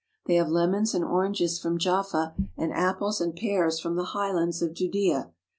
[0.25, 4.73] They have lemons and oranges from Jaffa and apples and pears from the highlands of
[4.73, 5.29] Judea.